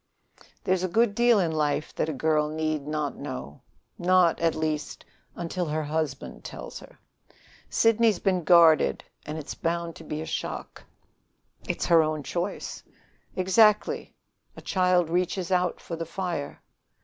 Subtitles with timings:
[0.63, 3.61] "There's a good deal in life that a girl need not know
[3.99, 6.97] not, at least, until her husband tells her.
[7.69, 10.83] Sidney's been guarded, and it's bound to be a shock."
[11.69, 12.81] "It's her own choice."
[13.35, 14.15] "Exactly.
[14.57, 16.63] A child reaches out for the fire."